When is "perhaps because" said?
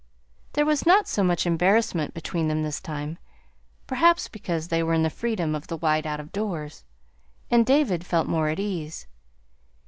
3.85-4.69